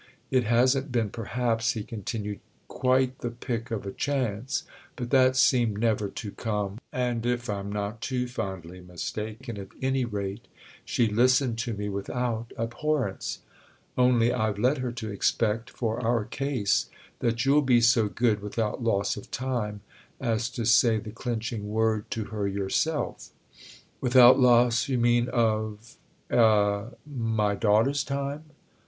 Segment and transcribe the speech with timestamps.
[0.31, 4.63] It hasn't been perhaps," he continued, "quite the pick of a chance;
[4.95, 10.03] but that seemed never to come, and if I'm not too fondly mistaken, at any
[10.03, 10.47] rate,
[10.83, 13.41] she listened to me without abhorrence.
[13.95, 19.29] Only I've led her to expect—for our case—that you'll be so good, without loss of
[19.29, 19.81] time,
[20.19, 23.29] as to say the clinching word to her yourself."
[23.99, 26.89] "Without loss, you mean, of—a—my
[27.53, 28.45] daughter's time?"